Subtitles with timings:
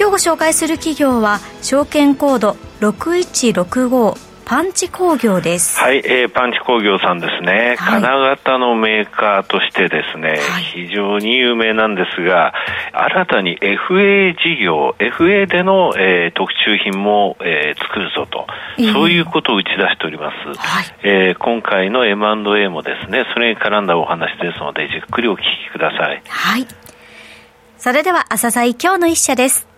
[0.00, 4.14] 今日ご紹介する企業は証券コード6165
[4.46, 5.78] パンチ工業です。
[5.78, 12.54] はい、えー、パンチ工業さんですね、はい、金型のメーカーとしてですね、はい、非常に有名なんですが、
[12.94, 18.46] 新たに FA 事業、FA での、えー、特注品も、えー、作るぞと、
[18.78, 20.58] えー、そういうことを打ち出しております。
[20.58, 26.22] はい、えー、今回の M&A もですね、それに絡んだお話ですので、じっくりお聞きください。
[26.26, 26.66] はい。
[27.76, 29.69] それでは、朝鮮今日の一社です。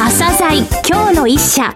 [0.00, 1.74] 朝鮮今日の一社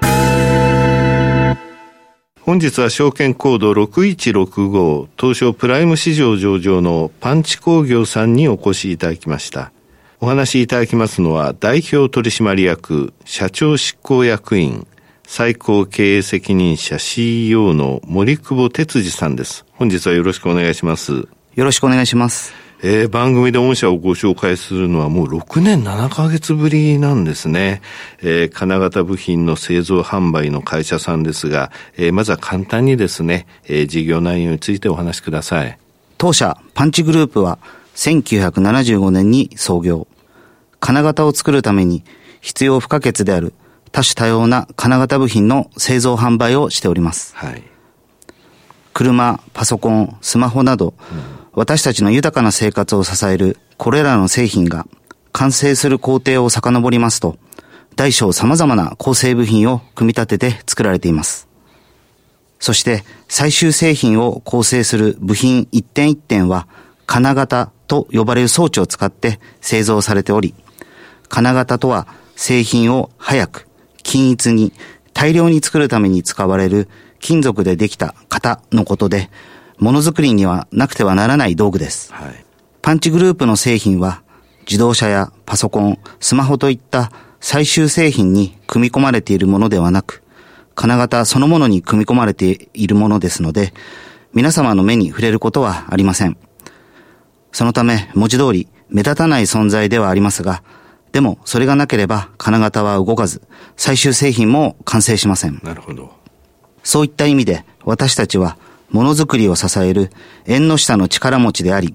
[2.41, 9.73] 本日は証券コード6165東証プライム市場上場のパンチ工業さんにお越しいただきました。
[10.21, 14.87] お話しいただきますのは代表取締役社長執行役員
[15.27, 19.67] 最高経営責任者 CEO の森久保哲司さんです。
[19.73, 21.13] 本日はよろしくお願いします。
[21.13, 22.62] よろしくお願いします。
[22.85, 27.81] えー、番組で御社をご紹介するのはもう6年7ヶ月ぶりなんですね。
[28.23, 35.79] えー、金型部品の製造販売の会社さんですが、えー、まずは簡単にですね、えー、事業内容についてお話しください。
[36.19, 37.61] 当社パンチグループは
[37.95, 40.09] 1975年に創業。
[40.81, 42.03] 金型を作るために
[42.41, 43.55] 必要不可欠である
[43.93, 47.37] 多種多様な金型部品の製造販売をしております。
[47.37, 47.63] はい。
[48.93, 54.87] 車、パソコン、スマホなど、うん私たちの豊かな生活を支えるこれらの製品が
[55.33, 57.37] 完成する工程を遡りますと、
[57.95, 61.49] 大小様々な構成部品を組み立てて作られています。
[62.59, 66.69] そして最終製品を構成する部品一点一点は
[67.07, 70.55] 金型と呼ばれる装置を使って製造されており、
[71.29, 72.07] 金型とは
[72.37, 73.69] 製品を早く、
[74.03, 74.73] 均一に、
[75.13, 76.89] 大量に作るために使われる
[77.21, 79.31] 金属でできた型のことで、
[79.83, 82.15] ものづくりにはなくてはならない道具です。
[82.15, 82.45] はい、
[82.83, 84.23] パンチグループの製品は、
[84.65, 87.11] 自動車やパソコン、スマホといった
[87.41, 90.23] 最終製品に組み込まれているものではなく、
[90.77, 93.75] 金型そのものに組み込まれているものですので、
[94.33, 96.37] 皆様の目に触れることはありません。
[97.51, 100.63] そのため、文字通り目立たない存在ではありますが、
[101.11, 103.43] でもそれがなければ金型は動かず、
[103.77, 105.61] 最終製品も完成しません。
[105.65, 106.13] なるほど。
[106.85, 108.57] そういった意味で私たちは
[108.93, 110.11] ものづくりを支える
[110.47, 111.95] 縁の下の力持ちであり、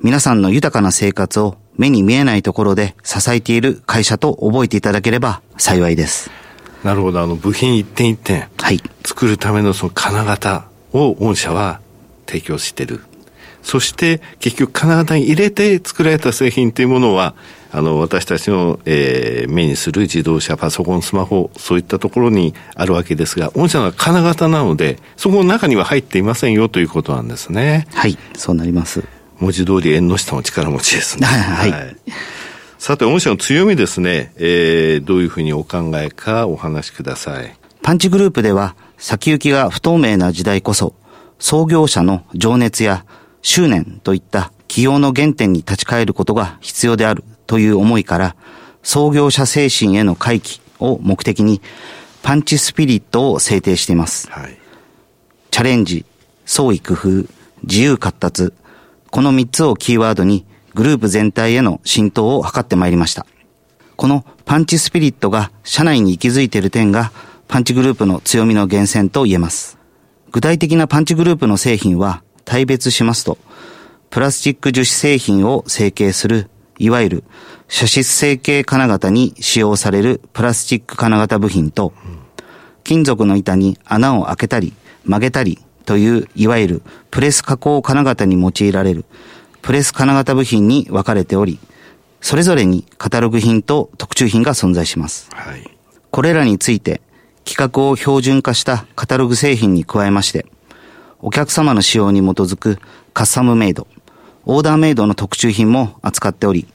[0.00, 6.30] 皆さんの豊かな生活を目に見えないところで支えている会社と覚えていただければ幸いです。
[6.84, 7.20] なるほど。
[7.20, 8.48] あの、部品一点一点。
[8.58, 8.80] はい。
[9.04, 11.80] 作るためのその金型を御社は
[12.26, 13.00] 提供している。
[13.62, 17.34] そして結局金型に入れて作られた製品というものは
[17.74, 27.86] あの、私たちの、えー、目にする自動車、パソコン、スマホ、そういったところにあるわけですが、御社は金型なので、そこの中には入っていませんよということなんですね。
[27.94, 29.02] はい、そうなります。
[29.38, 31.26] 文字通り縁の下の力持ちですね。
[31.26, 31.70] はい。
[31.72, 31.96] はい、
[32.78, 37.56] さて、御社の強みですね、えー、どういうふうにお考えかお話しください。
[37.80, 40.94] パンチグループでは、先行きが不透明な時代こそ、
[41.38, 43.06] 創業者の情熱や
[43.40, 48.36] 執念といった企業の原点に立ち返ることが必要であるという思いから、
[48.82, 51.60] 創業者精神への回帰を目的に、
[52.22, 54.30] パンチスピリットを制定しています。
[54.30, 54.56] はい、
[55.50, 56.04] チャレンジ、
[56.46, 57.26] 創意工夫、
[57.64, 58.52] 自由活達、
[59.10, 63.26] この3つをキーワードにグループ全体への浸透を図ってまいりました。
[63.96, 67.12] このパンチスピリットが社内に息づいている点が
[67.46, 69.78] パンチグループの強みの源泉と言えます。
[70.30, 73.36] 具体的なパンチグループの製品は大別しますと、
[74.08, 76.48] プラスチック樹脂製品を成形する
[76.82, 77.24] いわゆる、
[77.68, 81.92] 射出成形金型に使用されるプラスチック金型部品と、
[82.82, 84.72] 金属の板に穴を開けたり
[85.04, 86.82] 曲げたりという、いわゆる
[87.12, 89.04] プレス加工金型に用いられる
[89.62, 91.60] プレス金型部品に分かれており、
[92.20, 95.30] それぞれにカタログ品と特注品が存在します。
[95.32, 95.62] はい、
[96.10, 97.00] これらについて、
[97.46, 100.46] 規格を標準化したカタログ製品に加えまして、
[101.20, 102.80] お客様の仕様に基づく
[103.14, 103.86] カスタムメイド、
[104.44, 106.66] オーダーメイドの特注品も扱っており、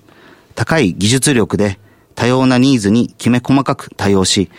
[0.55, 1.79] 高い技術力で
[2.15, 4.49] 多様なニーズにきめ細かく対応し、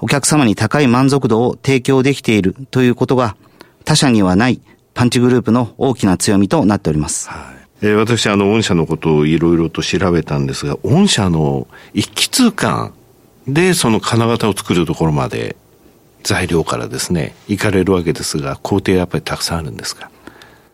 [0.00, 3.36] お客様に高い満足度を提供できているということが
[3.84, 4.60] 他社にはない
[4.94, 7.28] パンチグループの大きな強みとなっております。
[7.28, 12.94] はいえー、私、あの、御社のことをいろいろと調べたんですが、御社の一気通貫
[13.46, 15.56] で、その金型を作るところまで
[16.22, 20.10] 材料からですね、行かれるわけですが、工程はやっぱりたくさんあるんですか？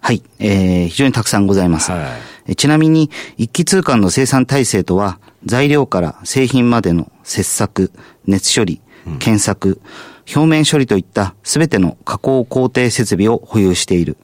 [0.00, 1.93] はい、えー、非常にたくさんございます。
[1.93, 7.93] はい、ちなみに、一気通貫の生産体制とは、材料から製品までの切削、
[8.26, 8.81] 熱処理、
[9.19, 9.79] 検索、うん、
[10.35, 14.17] 表面処理といったすべての加工工程設備を保有している。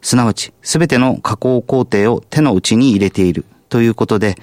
[0.00, 3.44] すなわち、すべての加工工程を手の内に入れている。
[3.68, 4.36] ということで、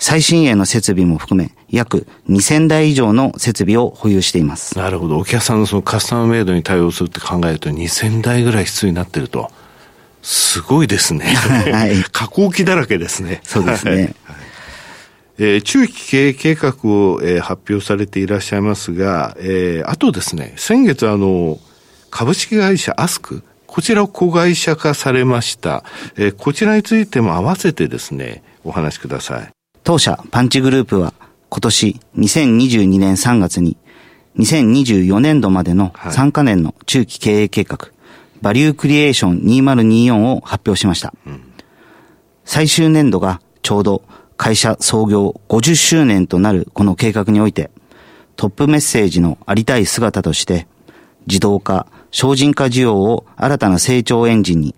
[0.00, 4.76] 最新鋭の設備も含め、約2000台以上の設備を保有しています。
[4.76, 5.18] なるほど。
[5.18, 9.52] お客さんのそのカスタムメイドに対応するって考えると2000台ぐらい必要になってると。
[10.22, 11.26] すごいですね。
[11.34, 12.02] はい。
[12.12, 13.40] 加工機だらけですね。
[13.44, 14.14] そうですね。
[14.24, 14.42] はい
[15.38, 21.58] えー、中期経営計画を、えー、発表されていらっしゃいますが、えー、あとですね、先月あの、
[22.10, 25.84] 株式会社アスク、こちらを子会社化されました。
[26.16, 29.48] えー、こちらについても合わせてですね、お話しください。
[29.82, 31.12] 当社パンチグループは
[31.48, 33.76] 今年2022年3月に
[34.38, 37.90] 2024年度までの3カ年の中期経営計画、はい、
[38.42, 41.14] バリュークリエーション2024を発表しました。
[42.44, 44.02] 最終年度がちょうど
[44.36, 47.70] 会社創業50周年となるこの計画において、
[48.34, 50.66] トップメッセージのありたい姿として、
[51.28, 54.74] 自動化、精進化需要を新たな成長エンジンに、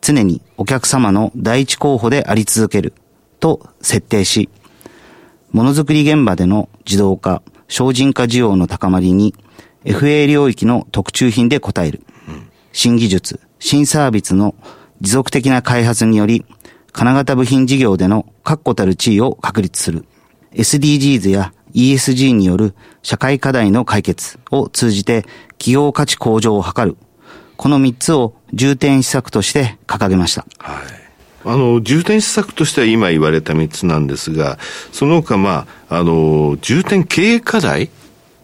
[0.00, 2.94] 常にお客様の第一候補であり続ける
[3.38, 4.48] と設定し、
[5.52, 9.34] ものづくり現場での自動化、精進化需要の高まりに、
[9.84, 12.02] FA 領域の特注品で応える。
[12.72, 14.54] 新技術、新サービスの
[15.00, 16.44] 持続的な開発により、
[16.92, 20.04] 金型部品事業での確固たる地位を確立する。
[20.52, 25.22] SDGs や ESG による社会課題の解決を通じて
[25.58, 26.96] 企業価値向上を図る。
[27.56, 30.46] この3つを重点施策として掲げました。
[30.58, 31.00] はい。
[31.44, 34.58] あの、重点施策としては今言われた3つなんですが、
[34.92, 37.90] その他、まあ、あの、重点経営課題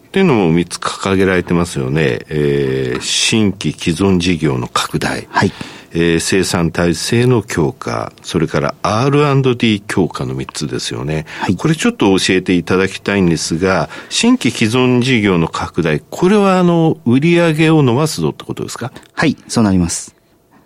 [0.07, 2.19] っていうのも3つ掲げられてますよね。
[2.29, 5.27] えー、新規既存事業の拡大。
[5.29, 5.51] はい。
[5.93, 11.25] えー、生産体制の強化、それから R&D 強化の3つですよね。
[11.39, 18.91] はい、これちょっと教えていただきたいんですが、新規既存事業の拡大、これはあの、売り上げを伸ばすぞってことですか？
[19.13, 20.15] はい、そうなります。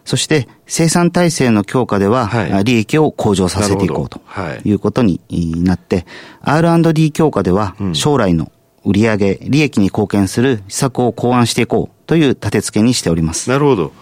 [0.05, 4.21] そして、生産体制の強化では、はい、利益を向上させていこうと
[4.67, 5.21] いうことに
[5.63, 6.05] なって、
[6.41, 8.51] はい、R&D 強化では、将来の
[8.83, 13.49] 売上、利益に貢献する施策を考案していこうという立て付けにしております。
[13.49, 13.93] なるほど。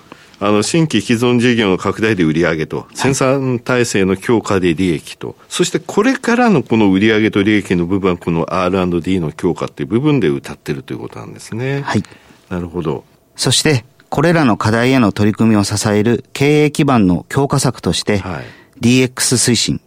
[0.41, 11.81] あの、新規既存事業の拡大で売上と、生産体制の強化で利益と、そしてこれからのこの売上と利益の部分は、この R&D の強化っていう部分で歌ってるということなんですね。
[11.81, 12.03] はい。
[12.47, 13.03] なるほど。
[13.35, 18.45] そして、これらの課題への取り組みを支える経営基盤の強化策として、はい、
[18.81, 19.81] DX 推進、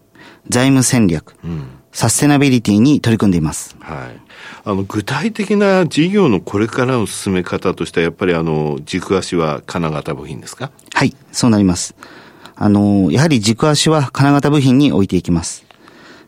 [0.49, 3.75] 財務戦略、うん、サステナビリティに取り組んでいます。
[3.81, 4.32] はい。
[4.65, 10.71] あの、具体的な事業のこれからの進め方としては、やっぱりあの、軸足は金型部品ですか？
[10.95, 11.97] はい、そうなります。
[12.55, 15.65] あの、やはり軸足は金型部品に置いていきます。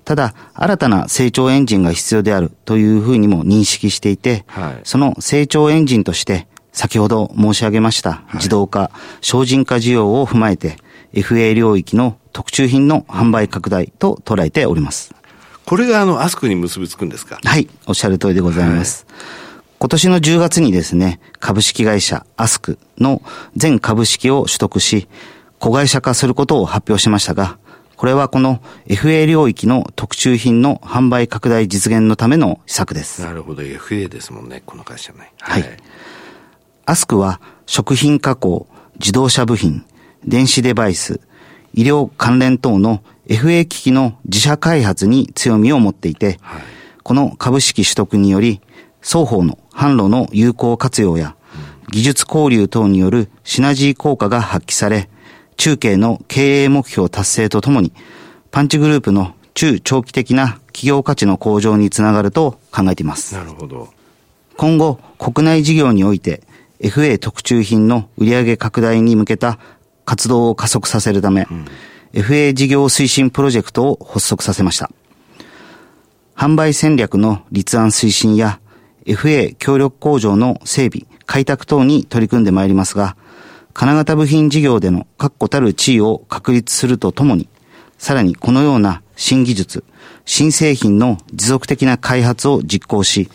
[0.04, 8.90] ただ、新たな成長エンジンが必要であるというふうにも認識していて、はい、その成長エンジンとして、先ほど申し上げました、自動化、
[9.22, 10.76] 精進化需要を踏まえて、
[11.12, 15.14] FA 領域の特注品の販売拡大と捉えております。
[15.66, 17.38] これがあの、アスクに結びつくんですか？
[17.42, 19.06] はい、おっしゃる通りでございます。
[19.08, 23.22] はい、今年の10月にですね、株式会社アスクの
[23.56, 25.08] 全株式を取得し、
[25.58, 27.58] 子会社化することを発表しましたが、
[27.96, 33.22] これはこの FA 領域の特注品の販売拡大実現のための施策です。
[33.22, 35.32] なるほど、FA ですもんね、この会社ね。
[35.40, 35.62] はい。
[35.62, 35.76] はい、
[36.84, 38.66] アスクは食品加工、
[38.98, 39.86] 自動車部品、
[40.26, 41.20] 電子デバイス、
[41.72, 46.62] 医療関連等の FA 機器の自社開発に強みを持っていて、はい、
[47.02, 48.60] この株式取得により、
[49.00, 51.36] 双方の販路の有効活用や、
[51.90, 55.08] 技術交流等によるシナジー効果が発揮され、
[55.56, 57.92] 中継の経営目標達成とともに、
[58.50, 63.34] パンチグループの中長期的な企業価値の向上につながると考えています。
[63.34, 63.88] なるほど。
[64.56, 66.42] 今後、国内事業において、
[66.80, 69.58] FA 特注品の売上拡大に向けた
[70.04, 71.64] 活動を加速させるため、うん
[72.14, 74.88] FA 事業推進プロジェクトを発足させました。
[76.36, 78.60] 販売戦略の立案推進や
[79.04, 83.16] FA 協力工場の整備、開拓等に取り組んでまいりますが、
[83.72, 87.48] 金型部品事業での確固たる地位を確立するとともに、
[87.98, 89.82] さらにこのような新技術、
[90.24, 93.28] 新製品の持続的な開発を実行し、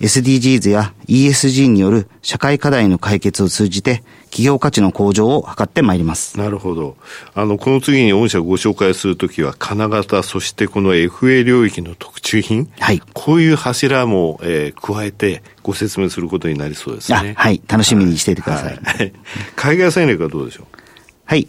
[0.00, 6.38] SDGs や ESG による社会課題の解決を通じて、企業価値の向上を図ってまいります。
[6.38, 6.96] なるほど。
[7.34, 12.70] あの、この次に御社ご紹介するときは、金型、そしてこの FA 領域の特注品。
[12.78, 13.02] はい。
[13.14, 17.34] こういう柱も、えー、加えてご説明することになりそうですね。
[17.36, 17.60] はい。
[17.66, 18.78] 楽しみにしていてください。
[18.82, 19.12] はい、
[19.56, 20.76] 海外戦略はどうでしょう？
[21.24, 21.46] はい。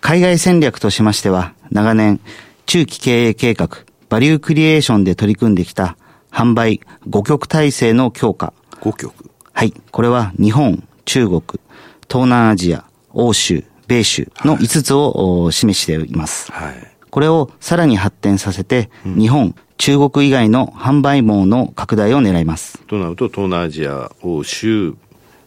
[0.00, 2.20] 海外戦略としましては、長年、
[2.66, 3.68] 中期経営計画、
[4.08, 5.96] バリュークリエーションで取り組んできた
[6.30, 8.52] 販売5局体制の強化。
[8.80, 9.12] 5局
[9.52, 9.72] はい。
[9.90, 11.42] これは日本、中国、
[12.08, 16.50] 東南アジア、欧州、米州の5つを、示しています。
[16.52, 16.74] はい。
[17.10, 22.78] これをさらに発展させて、うん、日本、中国以外の販売網の拡大を狙います。
[22.86, 24.94] となると、東南アジア、欧州、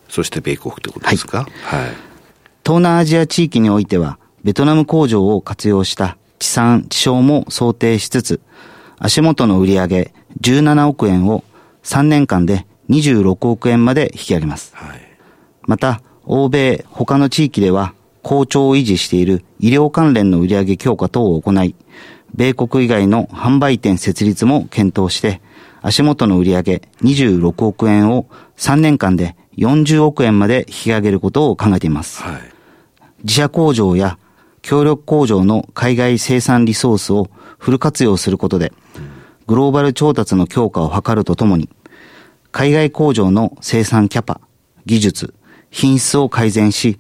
[0.10, 1.90] そして米国ということですか、はい、はい。
[2.64, 8.42] 東南アジア地域においては、ベトナム工場を活用した地産地消も想定しつつ、
[9.00, 11.44] 足元の売上17億円を
[11.84, 14.72] 3年間で26億円まで引き上げます。
[14.76, 15.02] はい、
[15.64, 21.74] また、欧米他の地域では好調を維持している医療関連の売上強化等を行い、
[22.36, 25.42] 米国以外の販売店設立も検討して、
[25.82, 26.62] 足元の売上
[27.02, 32.22] 26億円を3年間で40億円まで引き上げることを考えています。
[32.22, 32.42] はい、
[33.24, 34.18] 自社工場や
[34.62, 38.74] 協力工場の海外生産リソースをフル活用することで、
[39.46, 41.70] グローバル調達の強化を図るとともに、
[42.52, 44.42] 海外工場の生産キャパ、
[44.86, 45.34] 技術、
[45.70, 47.00] 品質を改善し、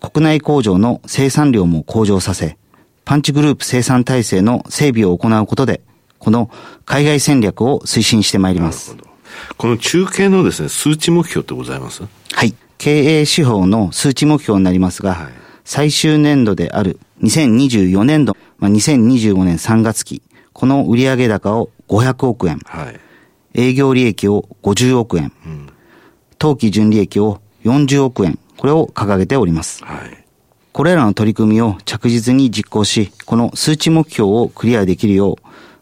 [0.00, 2.56] 国内工場の生産量も向上させ、
[3.04, 5.82] パンチグループ生産体制の整備を行うことで、
[6.18, 6.50] この
[6.84, 8.96] 海外戦略を推進してまいります。
[9.56, 12.02] この中継のですね、数値目標ってございます？
[12.32, 12.54] はい。
[12.78, 15.32] 経営指標の数値目標になりますが、はい、
[15.64, 20.22] 最終年度である2024年度、まあ、2025年3月期、
[20.54, 23.00] この売上高を500億円、はい、
[23.52, 25.68] 営業利益を50億円、うん、
[26.38, 29.84] 当期純利益を40億円、これを掲げております。
[29.84, 30.24] はい、
[30.72, 35.38] これらの取り組みを着実に実行し、この数値目標をクリアできるよ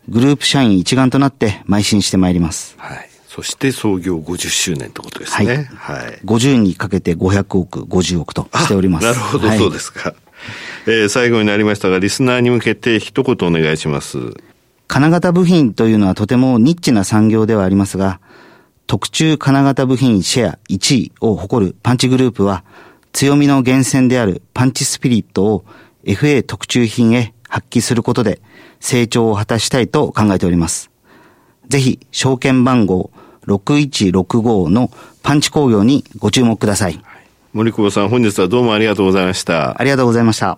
[0.08, 2.74] う、グループ社員一丸となって邁進してまいります。
[2.78, 3.08] はい。
[3.28, 5.70] そして創業50周年ってことですね。
[5.76, 6.06] はい。
[6.06, 9.06] はい、50にかけて500億、50億としております。
[9.06, 10.14] なるほど、そうですか。
[10.86, 14.18] えー、最後になりましたが、リスナーに向けて一言お願いします。
[14.88, 18.20] 金型部品というのはとてもニッチな産業ではありますが、
[18.88, 22.64] 特注金型部品シェア1位を誇るパンチグループは、
[23.12, 25.64] 強みの源泉であるパンチスピリットを
[26.04, 28.40] FA 特注品へ発揮することで
[28.80, 30.90] 成長を果たしたいと考えております。
[31.68, 33.10] ぜひ、証券番号
[33.46, 34.90] 6165の
[35.22, 36.98] パンチ工業にご注目ください。
[37.52, 39.78] 森久保さん、本日はどうもありがとうございました。
[39.78, 40.56] ありがとうございました。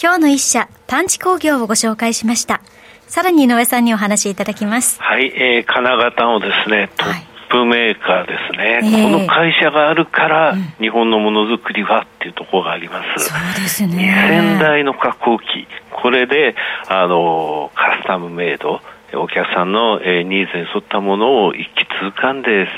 [0.00, 2.62] 今日の一社、パンチ工業をご紹介しました。
[3.08, 5.00] さらに井上さんにお話しいただきます。
[5.00, 13.24] はい、えー、金型のですね、トップメーカーですね、はいこの会社があるから、日本のものづくりはっていうところがあります。
[13.30, 14.14] そうですね。
[14.58, 15.44] 2000台の加工機、
[15.90, 16.54] これで、
[16.88, 18.82] あの、カスタムメイド、
[19.14, 22.68] お客さんの、えー、ニーズに沿ったものを一気通貫で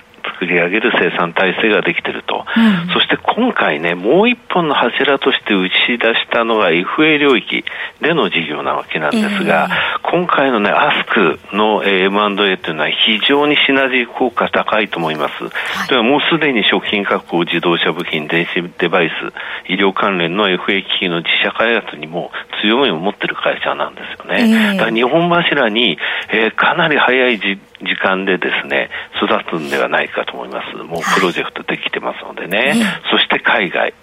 [0.40, 7.62] 作り上げる生産体制ができていると、うん、そして今回ね、もう一本の柱として打ち出したのが FA 領域
[8.00, 15.44] での事業なわけなんですが、えー、今回のね、アスクの M&A というのは非常にシナジー効果高いと思います。
[15.44, 22.30] はい、ではもうすでに食品加工、自動車部品、電子デバイス、医療関連の FA 機器の自社開発にも
[22.62, 24.40] 強みを持っている会社なんですよね。
[24.40, 25.98] えー、だから日本柱に、
[26.30, 28.90] えー、かなり早い時時間でですね、
[29.22, 30.76] 育つんではないかと思います。
[30.76, 32.58] もうプロジェクトできてますのでね。
[32.58, 32.76] はい、
[33.10, 33.94] そして海外。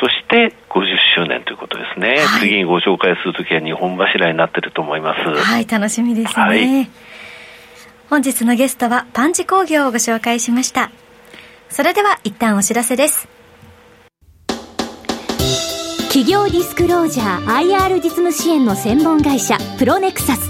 [0.00, 2.16] そして50周年ということですね。
[2.18, 5.20] はい、次にご紹介するときは日本柱になってると思います。
[5.20, 6.42] はい、楽しみですね。
[6.42, 6.90] はい、
[8.08, 10.90] 本日のゲストはパンチ工業をご紹介しました。
[11.68, 13.28] それでは一旦お知らせです。
[16.08, 20.49] 企業ディスクロージャー IR 実務支援の専門会社プロネクサス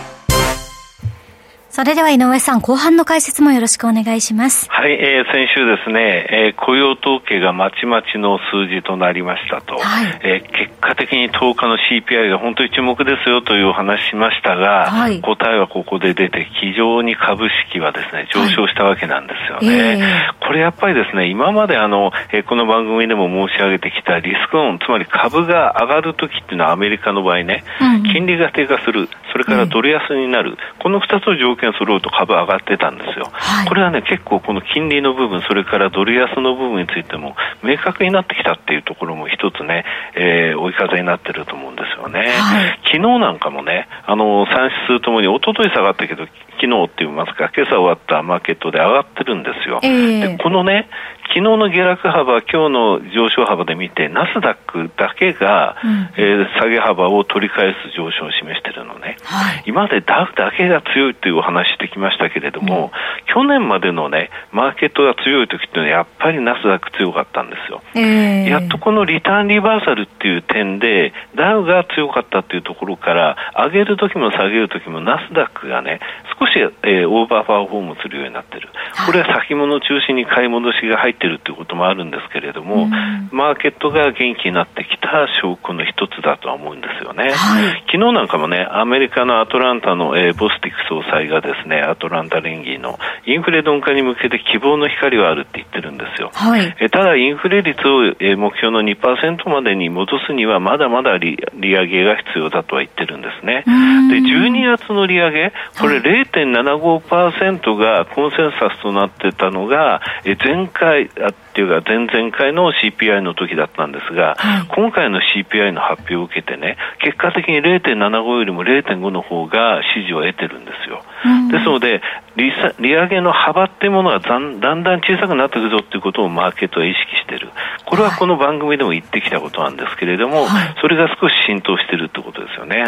[1.71, 4.69] それでは井上さん、後半の解説もよろしくお願いします。
[4.69, 19.67] はい、えー、先週ですね、えー、雇用統計がまちまちの数字となりましたと、はい、えー、結果的に10日の CPI が本当に注目ですよというお話しましたが、はい、答えはここで出て、非常に株式はですね、上昇したわけなんですよね。
[19.69, 20.03] はいえ。
[20.41, 42.31] ー、これやっぱりですね、今まであの、えー、この番組でも申し上げてきたリスクオン、つまり株が上がるときっていうのはアメリカの場合ね、うん、金利が低下する、それからドル安になる、この2つの条件揃うと株上がってたんですよ、はい、これはね、結構この金利の部分、それからドル安の部分についても明確になってきたっていうところも一つね、えー、追い風になってると思うんですよね。
[42.31, 46.25] はい、昨日なんかもね、あの、3指数ともに一昨日下がったけど、
[46.61, 49.79] 昨日って言いますか、今朝終わったマーケットで上がってるんですよ。
[49.83, 50.89] えー、でこのね、
[51.31, 62.91] 昨日の下落幅、今日の上昇幅で見て、ナスダックだけが、うん、えー、下げ幅を取り返す上昇を示しているのね、はい、今までダウだけが強いというお話話してきましたけれども、
[63.33, 75.99] 去年までのね、マーケットが強い時っていうのは、やっぱりナスダック強かったんですよ、えー、やっとこのリターンリバーサルっていう点で、ダウが強かったっていうところから、上げる時も下げる時もナスダックがね、
[76.39, 76.51] 少し、
[76.83, 78.69] えー、オーバーパフォームするようになってる、
[79.05, 96.31] これは先物中心に買い戻しが入ってるっていうこともあるんですけれども、うん、マーケットが元気になってきた証拠の一つだとは思うんですよね、はい、昨日なんかもね、アメリカのアトランタの、えー、ボスティック総裁がですね、アトランタ連銀のインフレ鈍化に向けて希望の光はあるって言ってるんですよ。
[96.33, 103.63] はい、えただ、インフレ率を、えー、目標の2%までに戻すには、まだまだ利利上げが必要だとは言ってるんですね。
[103.65, 111.09] で、12月の利上げ、これ0.75%がコンセンサスとなってたのが、え前回、っ
[111.50, 121.03] ていうか前々回の CPI の時だったんですが、はい、今回の CPI の発表を受けてね結果的に0.75よりも0.5の方が支持を得てるんですよ。
[121.51, 122.01] ですので
[122.35, 127.49] 利利上げの幅っていうものがだんだん小さくなっていくぞということをマーケットは意識している。
[127.85, 132.83] これはこの番組でも言ってきたことなんですけれども、はい、それが少し浸透しているということですよね、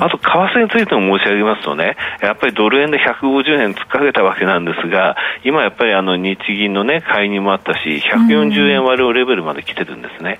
[0.00, 10.38] あと為替についても申し上げますとねやっぱりドル円で150円突っかけたわけなんですが今やっぱりあの日銀のね介入もあったし140円割るレベルまで来てるんですね、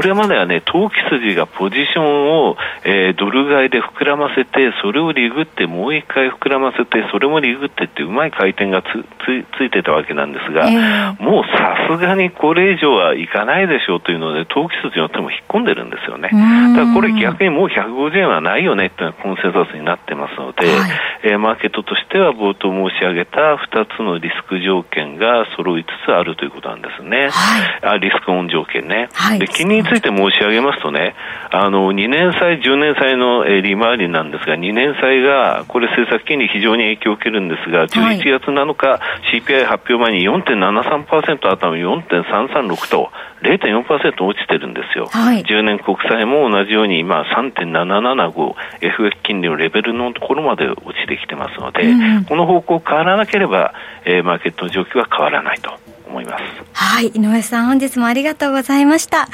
[0.00, 16.30] これまではね投機筋がポジションを、えー、ドル買いで膨らませてそれをリグってもう一回膨らませてそれもリグってってうまい回転がつつついてたわけなんですが、えー、もうさすがにこれ以上はいかないでしょうというので投機筋によっても引っ込んでるんですよね。
[16.32, 20.90] だからこれ逆にもう150円はないよねっていうのがコンセンサスになってますので、はい、
[21.24, 31.14] えー、マーケットとしては冒頭申し上げた2つのリスク条件が揃いつつあるということなんですね、はい、あリスクオン条件ね、はい、で金利について申し上げますとね
[31.50, 39.00] あの2年債、10年債の利回りなんですが2年債がこれ政策金利非常に影響を受けるんですが11月7日、
[39.34, 43.10] CPI 発表前に4.73%あったのに4.336と
[43.42, 53.74] 0.4%落ちてるんですよ、はい、10年国債も同じように今3.775 FX 金利のレベルのところまで落ちてきてますので、うん、この方向変わらなければ、
[54.04, 55.72] えー、マーケットの状況は変わらないと
[56.10, 56.44] 思います。
[56.72, 59.28] はい井上さん本日もありがとうございました。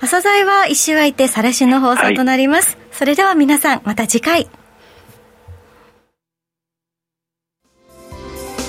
[0.00, 4.48] 朝鮮は一周空いて再来週の放送となります、はい、それでは皆さんまた次回。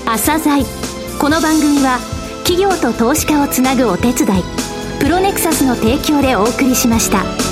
[0.05, 0.63] 朝鮮。
[1.19, 1.99] この番組は
[2.45, 4.43] 企業と投資家をつなぐお手伝い
[4.99, 7.48] プロネクサスの提供でお送りしました。